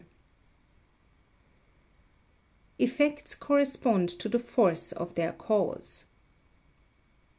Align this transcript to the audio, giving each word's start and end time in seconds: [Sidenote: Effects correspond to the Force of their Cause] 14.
[Sidenote: 0.01 0.15
Effects 2.79 3.35
correspond 3.35 4.09
to 4.09 4.27
the 4.27 4.39
Force 4.39 4.91
of 4.91 5.13
their 5.13 5.31
Cause] 5.31 6.05
14. 7.19 7.23